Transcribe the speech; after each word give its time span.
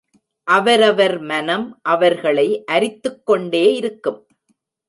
அவரவர் 0.47 1.15
மனம் 1.21 1.67
அவர்களை 1.83 2.47
அரித்துக்கொண்டே 2.71 3.65
இருக்கும். 3.73 4.19